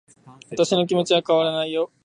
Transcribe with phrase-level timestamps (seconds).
[0.49, 1.91] 私の気持ちは変わらないよ